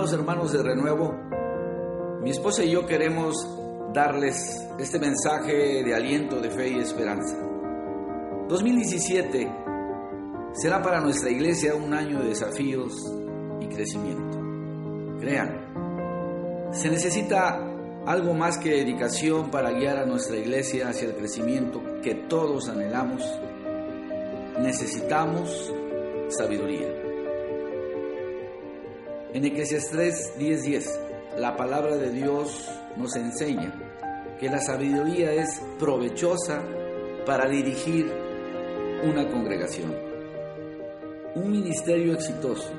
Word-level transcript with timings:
Amados 0.00 0.18
hermanos 0.18 0.52
de 0.52 0.62
Renuevo, 0.62 1.14
mi 2.22 2.30
esposa 2.30 2.64
y 2.64 2.70
yo 2.70 2.86
queremos 2.86 3.36
darles 3.92 4.66
este 4.78 4.98
mensaje 4.98 5.84
de 5.84 5.94
aliento, 5.94 6.40
de 6.40 6.48
fe 6.48 6.70
y 6.70 6.78
esperanza. 6.78 7.36
2017 8.48 9.52
será 10.54 10.80
para 10.82 11.02
nuestra 11.02 11.28
iglesia 11.28 11.74
un 11.74 11.92
año 11.92 12.18
de 12.20 12.30
desafíos 12.30 12.94
y 13.60 13.66
crecimiento. 13.66 14.38
Crean, 15.20 16.70
se 16.72 16.88
necesita 16.88 17.60
algo 18.06 18.32
más 18.32 18.56
que 18.56 18.70
dedicación 18.70 19.50
para 19.50 19.70
guiar 19.70 19.98
a 19.98 20.06
nuestra 20.06 20.38
iglesia 20.38 20.88
hacia 20.88 21.08
el 21.08 21.14
crecimiento 21.16 21.82
que 22.02 22.14
todos 22.14 22.70
anhelamos. 22.70 23.22
Necesitamos 24.60 25.70
sabiduría. 26.30 27.09
En 29.32 29.44
Eclesiastes 29.44 30.36
10:10, 30.38 31.38
la 31.38 31.56
palabra 31.56 31.96
de 31.96 32.10
Dios 32.10 32.68
nos 32.96 33.14
enseña 33.14 33.72
que 34.40 34.48
la 34.48 34.60
sabiduría 34.60 35.32
es 35.32 35.62
provechosa 35.78 36.60
para 37.24 37.48
dirigir 37.48 38.10
una 39.04 39.28
congregación. 39.30 39.94
Un 41.36 41.48
ministerio 41.48 42.14
exitoso 42.14 42.72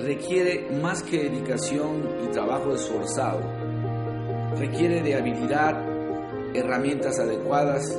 requiere 0.00 0.70
más 0.80 1.02
que 1.02 1.24
dedicación 1.24 2.08
y 2.24 2.28
trabajo 2.28 2.72
esforzado, 2.72 3.40
requiere 4.56 5.02
de 5.02 5.16
habilidad, 5.16 5.74
herramientas 6.54 7.18
adecuadas 7.18 7.98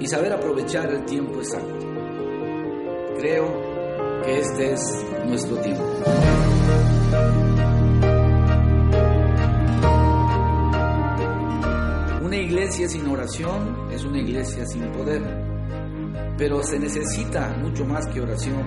y 0.00 0.06
saber 0.06 0.32
aprovechar 0.32 0.90
el 0.94 1.04
tiempo 1.04 1.40
exacto. 1.40 1.86
Creo 3.18 3.67
este 4.28 4.72
es 4.72 4.80
nuestro 5.26 5.56
tiempo. 5.56 5.82
Una 12.22 12.36
iglesia 12.36 12.88
sin 12.88 13.06
oración 13.08 13.90
es 13.90 14.04
una 14.04 14.18
iglesia 14.18 14.66
sin 14.66 14.92
poder, 14.92 15.22
pero 16.36 16.62
se 16.62 16.78
necesita 16.78 17.48
mucho 17.60 17.84
más 17.86 18.06
que 18.08 18.20
oración 18.20 18.62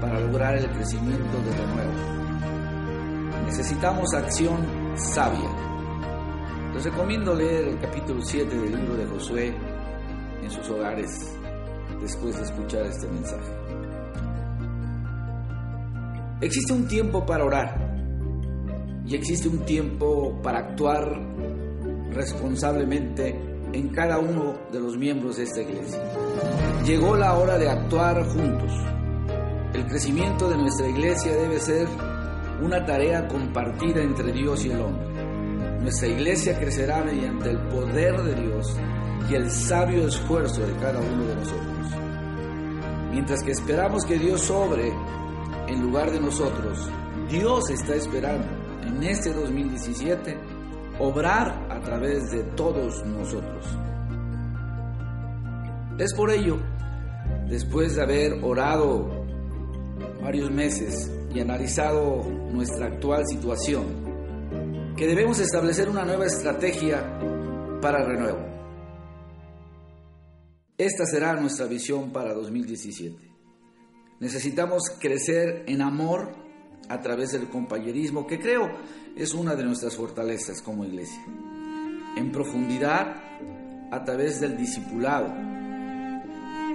para 0.00 0.18
lograr 0.20 0.56
el 0.56 0.68
crecimiento 0.70 1.38
de 1.38 1.56
renuevo. 1.56 1.92
Necesitamos 3.46 4.12
acción 4.14 4.66
sabia. 4.96 5.50
Les 6.74 6.84
recomiendo 6.84 7.34
leer 7.34 7.68
el 7.68 7.78
capítulo 7.78 8.20
7 8.20 8.56
del 8.56 8.76
libro 8.76 8.96
de 8.96 9.06
Josué 9.06 9.54
en 10.42 10.50
sus 10.50 10.68
hogares 10.70 11.38
después 12.00 12.36
de 12.36 12.42
escuchar 12.42 12.82
este 12.86 13.06
mensaje. 13.06 13.63
Existe 16.44 16.74
un 16.74 16.86
tiempo 16.86 17.24
para 17.24 17.42
orar 17.42 17.96
y 19.06 19.14
existe 19.14 19.48
un 19.48 19.60
tiempo 19.60 20.42
para 20.42 20.58
actuar 20.58 21.10
responsablemente 22.10 23.34
en 23.72 23.88
cada 23.88 24.18
uno 24.18 24.54
de 24.70 24.78
los 24.78 24.94
miembros 24.98 25.38
de 25.38 25.44
esta 25.44 25.62
iglesia. 25.62 26.02
Llegó 26.84 27.16
la 27.16 27.38
hora 27.38 27.56
de 27.56 27.70
actuar 27.70 28.22
juntos. 28.26 28.70
El 29.72 29.86
crecimiento 29.86 30.50
de 30.50 30.58
nuestra 30.58 30.86
iglesia 30.86 31.32
debe 31.32 31.58
ser 31.58 31.88
una 32.62 32.84
tarea 32.84 33.26
compartida 33.26 34.02
entre 34.02 34.30
Dios 34.30 34.66
y 34.66 34.70
el 34.70 34.82
hombre. 34.82 35.80
Nuestra 35.80 36.08
iglesia 36.08 36.58
crecerá 36.58 37.02
mediante 37.02 37.52
el 37.52 37.58
poder 37.68 38.22
de 38.22 38.34
Dios 38.34 38.76
y 39.30 39.34
el 39.34 39.50
sabio 39.50 40.08
esfuerzo 40.08 40.60
de 40.60 40.74
cada 40.74 41.00
uno 41.00 41.24
de 41.24 41.36
nosotros. 41.36 41.88
Mientras 43.12 43.42
que 43.42 43.52
esperamos 43.52 44.04
que 44.04 44.18
Dios 44.18 44.42
sobre 44.42 44.92
en 45.68 45.82
lugar 45.82 46.10
de 46.10 46.20
nosotros, 46.20 46.78
Dios 47.30 47.70
está 47.70 47.94
esperando 47.94 48.46
en 48.86 49.02
este 49.02 49.32
2017 49.32 50.36
obrar 50.98 51.66
a 51.70 51.80
través 51.80 52.30
de 52.30 52.42
todos 52.54 53.04
nosotros. 53.04 53.66
Es 55.98 56.12
por 56.14 56.30
ello, 56.30 56.58
después 57.48 57.96
de 57.96 58.02
haber 58.02 58.32
orado 58.42 59.24
varios 60.22 60.50
meses 60.50 61.10
y 61.34 61.40
analizado 61.40 62.24
nuestra 62.52 62.86
actual 62.86 63.24
situación, 63.26 64.94
que 64.96 65.06
debemos 65.06 65.40
establecer 65.40 65.88
una 65.88 66.04
nueva 66.04 66.26
estrategia 66.26 67.18
para 67.80 68.02
el 68.02 68.06
renuevo. 68.06 68.38
Esta 70.76 71.06
será 71.06 71.34
nuestra 71.34 71.66
visión 71.66 72.10
para 72.10 72.34
2017. 72.34 73.23
Necesitamos 74.20 74.90
crecer 75.00 75.64
en 75.66 75.82
amor 75.82 76.34
a 76.88 77.00
través 77.00 77.32
del 77.32 77.48
compañerismo, 77.48 78.26
que 78.26 78.38
creo 78.38 78.70
es 79.16 79.34
una 79.34 79.54
de 79.54 79.64
nuestras 79.64 79.96
fortalezas 79.96 80.62
como 80.62 80.84
iglesia. 80.84 81.22
En 82.16 82.30
profundidad 82.30 83.16
a 83.90 84.04
través 84.04 84.40
del 84.40 84.56
discipulado. 84.56 85.26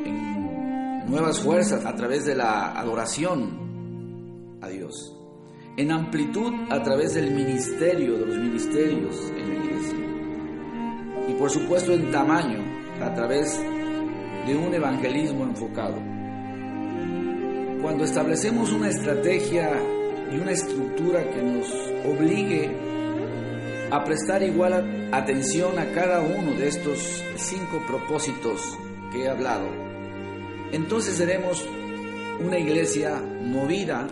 En 0.06 1.06
nuevas 1.10 1.40
fuerzas 1.40 1.86
a 1.86 1.96
través 1.96 2.26
de 2.26 2.36
la 2.36 2.78
adoración 2.78 4.60
a 4.62 4.68
Dios. 4.68 5.16
En 5.78 5.92
amplitud 5.92 6.54
a 6.70 6.84
través 6.84 7.14
del 7.14 7.32
ministerio, 7.32 8.18
de 8.18 8.26
los 8.26 8.38
ministerios 8.38 9.16
en 9.36 9.50
la 9.50 9.56
iglesia. 9.66 10.00
Y 11.30 11.34
por 11.34 11.50
supuesto 11.50 11.94
en 11.94 12.12
tamaño 12.12 12.60
a 13.02 13.14
través 13.14 13.58
de 14.46 14.56
un 14.56 14.74
evangelismo 14.74 15.46
enfocado 15.46 16.19
cuando 17.82 18.04
establecemos 18.04 18.72
una 18.72 18.90
estrategia 18.90 19.72
y 20.32 20.38
una 20.38 20.52
estructura 20.52 21.24
que 21.30 21.42
nos 21.42 21.68
obligue 22.06 22.70
a 23.92 24.04
prestar 24.04 24.44
igual 24.44 25.10
atención 25.12 25.80
a 25.80 25.92
cada 25.94 26.22
uno 26.22 26.54
de 26.54 26.68
estos 26.68 27.24
cinco 27.36 27.82
propósitos 27.88 28.78
que 29.12 29.24
he 29.24 29.30
hablado, 29.30 29.68
entonces 30.72 31.16
seremos 31.16 31.68
una 32.40 32.60
iglesia 32.60 33.16
movida 33.42 34.08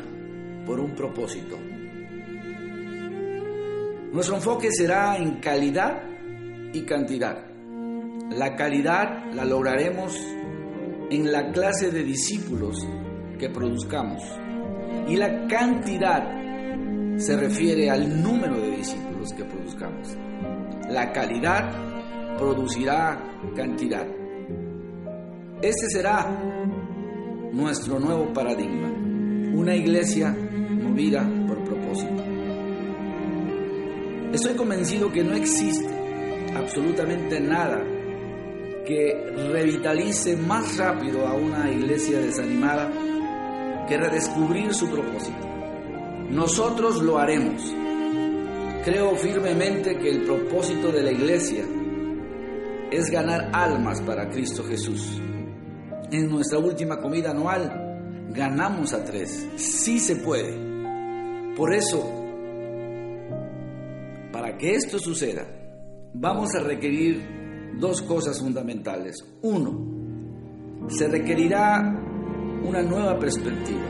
por 0.65 0.79
un 0.79 0.95
propósito. 0.95 1.57
Nuestro 4.11 4.35
enfoque 4.35 4.69
será 4.71 5.17
en 5.17 5.39
calidad 5.39 6.01
y 6.73 6.81
cantidad. 6.83 7.45
La 8.31 8.55
calidad 8.55 9.31
la 9.33 9.45
lograremos 9.45 10.17
en 11.09 11.31
la 11.31 11.51
clase 11.51 11.91
de 11.91 12.03
discípulos 12.03 12.85
que 13.37 13.49
produzcamos. 13.49 14.21
Y 15.07 15.15
la 15.15 15.47
cantidad 15.47 17.17
se 17.17 17.35
refiere 17.35 17.89
al 17.89 18.21
número 18.21 18.55
de 18.59 18.77
discípulos 18.77 19.33
que 19.33 19.43
produzcamos. 19.43 20.15
La 20.89 21.11
calidad 21.11 21.71
producirá 22.37 23.19
cantidad. 23.55 24.05
Este 25.61 25.89
será 25.89 26.27
nuestro 27.51 27.99
nuevo 27.99 28.31
paradigma, 28.33 28.89
una 29.53 29.75
iglesia 29.75 30.35
movida 30.69 31.27
por 31.47 31.63
propósito. 31.63 32.23
Estoy 34.31 34.53
convencido 34.53 35.11
que 35.11 35.23
no 35.23 35.33
existe 35.33 35.89
absolutamente 36.55 37.39
nada 37.39 37.83
que 38.85 39.33
revitalice 39.51 40.37
más 40.37 40.77
rápido 40.77 41.27
a 41.27 41.33
una 41.33 41.71
iglesia 41.71 42.19
desanimada 42.19 42.89
que 43.87 43.97
redescubrir 43.97 44.73
su 44.73 44.89
propósito. 44.89 45.47
Nosotros 46.29 47.01
lo 47.01 47.17
haremos. 47.17 47.73
Creo 48.83 49.15
firmemente 49.15 49.97
que 49.97 50.09
el 50.09 50.23
propósito 50.23 50.91
de 50.91 51.03
la 51.03 51.11
iglesia 51.11 51.63
es 52.91 53.09
ganar 53.09 53.49
almas 53.53 54.01
para 54.01 54.29
Cristo 54.29 54.63
Jesús. 54.63 55.21
En 56.11 56.29
nuestra 56.29 56.59
última 56.59 56.99
comida 56.99 57.31
anual 57.31 58.29
ganamos 58.33 58.93
a 58.93 59.03
tres. 59.03 59.47
Sí 59.55 59.99
se 59.99 60.17
puede. 60.17 60.67
Por 61.55 61.73
eso, 61.73 62.03
para 64.31 64.57
que 64.57 64.75
esto 64.75 64.99
suceda, 64.99 65.45
vamos 66.13 66.53
a 66.55 66.59
requerir 66.59 67.75
dos 67.79 68.01
cosas 68.01 68.39
fundamentales. 68.39 69.15
Uno, 69.41 70.89
se 70.89 71.07
requerirá 71.07 71.96
una 72.67 72.81
nueva 72.81 73.17
perspectiva. 73.17 73.87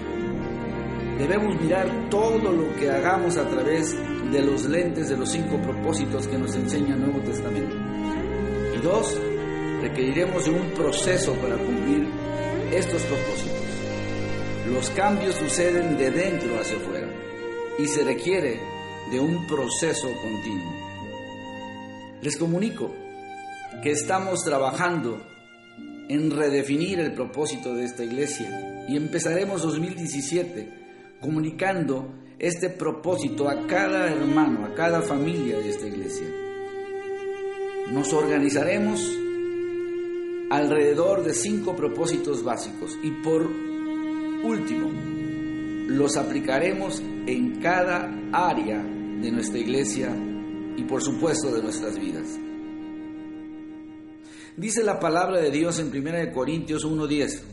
Debemos 1.17 1.59
mirar 1.59 2.09
todo 2.11 2.51
lo 2.51 2.75
que 2.75 2.91
hagamos 2.91 3.35
a 3.37 3.49
través 3.49 3.95
de 4.31 4.41
los 4.43 4.65
lentes 4.65 5.09
de 5.09 5.17
los 5.17 5.31
cinco 5.31 5.59
propósitos 5.59 6.27
que 6.27 6.37
nos 6.37 6.55
enseña 6.55 6.93
el 6.93 7.01
Nuevo 7.01 7.19
Testamento. 7.21 7.75
Y 8.75 8.81
dos, 8.83 9.19
requeriremos 9.81 10.45
de 10.45 10.51
un 10.51 10.69
proceso 10.75 11.33
para 11.33 11.57
cumplir 11.57 12.07
estos 12.71 13.01
propósitos. 13.01 13.57
Los 14.71 14.89
cambios 14.91 15.35
suceden 15.35 15.97
de 15.97 16.11
dentro 16.11 16.59
hacia 16.59 16.77
afuera 16.77 17.09
y 17.79 17.87
se 17.87 18.03
requiere 18.03 18.59
de 19.11 19.19
un 19.19 19.47
proceso 19.47 20.07
continuo. 20.21 20.73
Les 22.21 22.37
comunico 22.37 22.93
que 23.81 23.91
estamos 23.91 24.43
trabajando 24.43 25.19
en 26.09 26.31
redefinir 26.31 26.99
el 26.99 27.13
propósito 27.13 27.73
de 27.73 27.85
esta 27.85 28.03
iglesia 28.03 28.85
y 28.87 28.95
empezaremos 28.95 29.61
2017 29.61 30.69
comunicando 31.19 32.13
este 32.39 32.69
propósito 32.69 33.49
a 33.49 33.65
cada 33.67 34.11
hermano, 34.11 34.65
a 34.65 34.73
cada 34.73 35.01
familia 35.01 35.57
de 35.57 35.69
esta 35.69 35.87
iglesia. 35.87 36.27
Nos 37.91 38.13
organizaremos 38.13 39.01
alrededor 40.49 41.23
de 41.23 41.33
cinco 41.33 41.75
propósitos 41.75 42.43
básicos 42.43 42.97
y 43.03 43.11
por 43.23 43.49
último, 44.43 44.91
los 45.87 46.15
aplicaremos 46.15 47.01
en 47.25 47.59
cada 47.59 48.09
área 48.31 48.81
de 48.81 49.31
nuestra 49.31 49.59
iglesia 49.59 50.15
y 50.77 50.83
por 50.83 51.01
supuesto 51.01 51.53
de 51.53 51.63
nuestras 51.63 51.97
vidas. 51.99 52.39
Dice 54.57 54.83
la 54.83 54.99
palabra 54.99 55.39
de 55.39 55.51
Dios 55.51 55.77
en 55.77 55.91
1 55.91 56.33
Corintios 56.33 56.83
1:10. 56.83 57.43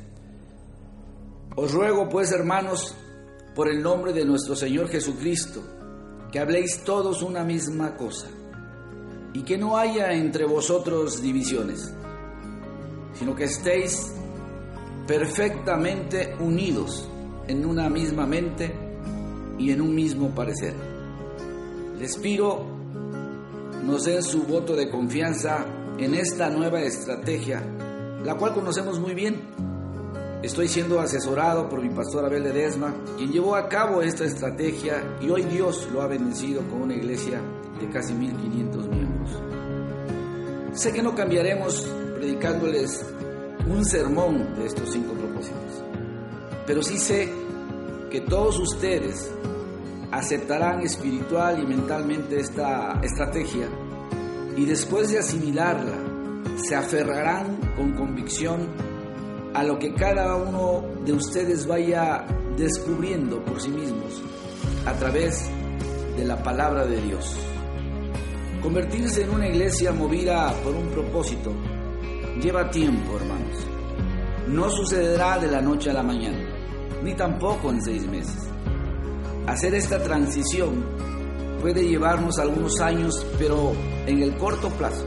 Os 1.55 1.71
ruego 1.71 2.09
pues, 2.09 2.33
hermanos, 2.33 2.97
por 3.55 3.69
el 3.69 3.83
nombre 3.83 4.15
de 4.15 4.25
nuestro 4.25 4.57
Señor 4.57 4.89
Jesucristo, 4.89 5.63
que 6.33 6.39
habléis 6.39 6.83
todos 6.83 7.21
una 7.21 7.45
misma 7.45 7.95
cosa, 7.95 8.29
y 9.35 9.43
que 9.43 9.59
no 9.59 9.77
haya 9.77 10.15
entre 10.15 10.47
vosotros 10.47 11.21
divisiones, 11.21 11.93
sino 13.13 13.35
que 13.35 13.45
estéis 13.45 14.11
perfectamente 15.07 16.35
unidos 16.41 17.07
en 17.47 17.67
una 17.67 17.91
misma 17.91 18.25
mente 18.25 18.75
y 19.59 19.73
en 19.73 19.83
un 19.83 19.95
mismo 19.95 20.35
parecer. 20.35 20.73
Les 21.99 22.17
pido 22.17 22.65
nos 23.85 24.05
den 24.07 24.23
su 24.23 24.45
voto 24.45 24.75
de 24.75 24.89
confianza 24.89 25.67
en 25.99 26.15
esta 26.15 26.51
nueva 26.51 26.83
estrategia, 26.83 27.63
la 28.25 28.35
cual 28.37 28.55
conocemos 28.55 28.99
muy 28.99 29.15
bien. 29.15 29.41
Estoy 30.43 30.69
siendo 30.69 31.01
asesorado 31.01 31.69
por 31.69 31.81
mi 31.81 31.89
pastor 31.89 32.25
Abel 32.25 32.43
Ledesma, 32.43 32.95
quien 33.17 33.31
llevó 33.33 33.55
a 33.55 33.69
cabo 33.69 34.03
esta 34.03 34.25
estrategia 34.25 35.03
y 35.21 35.31
hoy 35.31 35.43
Dios 35.43 35.89
lo 35.93 36.03
ha 36.03 36.07
bendecido 36.07 36.63
con 36.69 36.83
una 36.83 36.95
iglesia 36.95 37.41
de 37.81 37.89
casi 37.91 38.13
1500 38.13 38.89
miembros. 38.89 39.31
Sé 40.75 40.93
que 40.93 41.03
no 41.03 41.15
cambiaremos 41.15 41.87
predicándoles 42.17 43.07
un 43.67 43.85
sermón 43.85 44.57
de 44.57 44.67
estos 44.67 44.91
cinco 44.91 45.15
propósitos, 45.15 45.83
pero 46.67 46.83
sí 46.83 46.99
sé 46.99 47.33
que 48.11 48.21
todos 48.21 48.59
ustedes 48.59 49.31
aceptarán 50.11 50.81
espiritual 50.81 51.63
y 51.63 51.67
mentalmente 51.67 52.39
esta 52.39 53.01
estrategia 53.03 53.69
y 54.57 54.65
después 54.65 55.11
de 55.11 55.19
asimilarla, 55.19 55.99
se 56.57 56.75
aferrarán 56.75 57.57
con 57.77 57.93
convicción 57.93 58.69
a 59.55 59.63
lo 59.65 59.79
que 59.79 59.95
cada 59.95 60.37
uno 60.37 60.85
de 61.05 61.13
ustedes 61.13 61.67
vaya 61.67 62.25
descubriendo 62.57 63.45
por 63.45 63.61
sí 63.61 63.71
mismos 63.71 64.23
a 64.87 64.93
través 64.95 65.49
de 66.17 66.25
la 66.25 66.43
palabra 66.43 66.87
de 66.87 67.01
Dios. 67.01 67.37
Convertirse 68.63 69.23
en 69.23 69.31
una 69.31 69.49
iglesia 69.49 69.93
movida 69.93 70.53
por 70.63 70.75
un 70.75 70.89
propósito 70.89 71.53
lleva 72.41 72.71
tiempo, 72.71 73.17
hermanos. 73.17 73.67
No 74.49 74.71
sucederá 74.71 75.39
de 75.39 75.49
la 75.49 75.61
noche 75.61 75.91
a 75.91 75.95
la 75.95 76.03
mañana, 76.03 76.39
ni 77.03 77.15
tampoco 77.15 77.71
en 77.71 77.83
seis 77.83 78.07
meses. 78.07 78.49
Hacer 79.47 79.75
esta 79.75 80.03
transición 80.03 80.85
puede 81.65 81.89
llevarnos 81.89 82.39
algunos 82.39 82.79
años, 82.83 83.27
pero 83.39 83.73
en 84.07 84.23
el 84.23 84.37
corto 84.37 84.69
plazo 84.69 85.03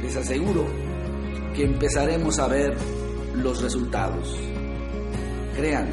les 0.00 0.16
aseguro 0.16 0.64
que 1.52 1.64
empezaremos 1.64 2.38
a 2.38 2.46
ver 2.46 2.76
los 3.34 3.60
resultados. 3.60 4.36
Crean. 5.56 5.88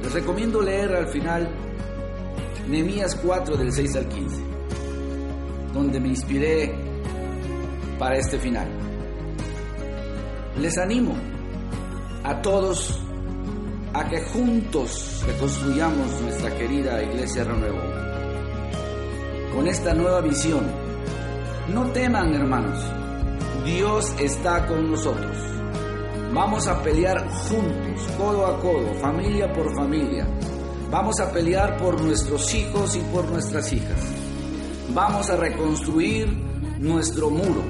Les 0.00 0.12
recomiendo 0.12 0.62
leer 0.62 0.94
al 0.94 1.08
final 1.08 1.50
Nehemías 2.68 3.16
4 3.16 3.56
del 3.56 3.72
6 3.72 3.96
al 3.96 4.06
15, 4.06 4.36
donde 5.74 5.98
me 5.98 6.06
inspiré 6.10 6.72
para 7.98 8.16
este 8.16 8.38
final. 8.38 8.68
Les 10.60 10.78
animo 10.78 11.16
a 12.22 12.40
todos 12.42 13.02
a 13.94 14.08
que 14.08 14.22
juntos 14.22 15.22
reconstruyamos 15.26 16.20
nuestra 16.22 16.56
querida 16.56 17.02
Iglesia 17.02 17.44
Renuevo. 17.44 17.80
Con 19.54 19.66
esta 19.68 19.92
nueva 19.92 20.20
visión, 20.22 20.64
no 21.68 21.90
teman 21.92 22.34
hermanos, 22.34 22.82
Dios 23.64 24.14
está 24.18 24.66
con 24.66 24.90
nosotros. 24.90 25.36
Vamos 26.32 26.66
a 26.66 26.82
pelear 26.82 27.28
juntos, 27.28 28.06
codo 28.16 28.46
a 28.46 28.58
codo, 28.60 28.94
familia 28.94 29.52
por 29.52 29.74
familia. 29.74 30.26
Vamos 30.90 31.20
a 31.20 31.30
pelear 31.30 31.76
por 31.76 32.00
nuestros 32.00 32.54
hijos 32.54 32.96
y 32.96 33.00
por 33.12 33.26
nuestras 33.26 33.70
hijas. 33.72 34.00
Vamos 34.94 35.28
a 35.28 35.36
reconstruir 35.36 36.28
nuestro 36.78 37.28
muro, 37.28 37.62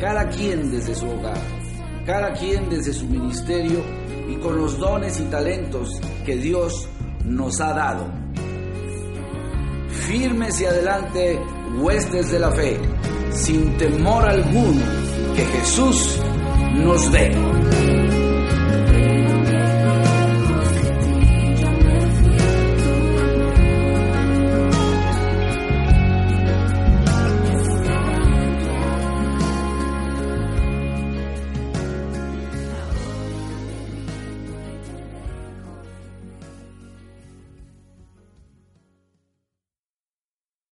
cada 0.00 0.28
quien 0.28 0.70
desde 0.70 0.94
su 0.94 1.08
hogar, 1.08 1.38
cada 2.06 2.32
quien 2.32 2.68
desde 2.70 2.92
su 2.92 3.06
ministerio 3.06 3.99
y 4.30 4.36
con 4.36 4.56
los 4.56 4.78
dones 4.78 5.18
y 5.20 5.24
talentos 5.24 6.00
que 6.24 6.36
Dios 6.36 6.88
nos 7.24 7.60
ha 7.60 7.72
dado. 7.72 8.06
Firmes 9.88 10.60
y 10.60 10.66
adelante, 10.66 11.40
huestes 11.78 12.30
de 12.30 12.38
la 12.38 12.50
fe, 12.52 12.78
sin 13.32 13.76
temor 13.76 14.24
alguno, 14.28 14.82
que 15.34 15.44
Jesús 15.44 16.18
nos 16.74 17.10
ve. 17.10 17.89